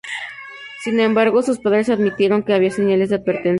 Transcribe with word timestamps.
Sin 0.83 0.99
embargo 0.99 1.43
sus 1.43 1.59
padres 1.59 1.89
admitieron 1.89 2.41
que 2.41 2.55
había 2.55 2.71
señales 2.71 3.09
de 3.09 3.17
advertencia. 3.17 3.49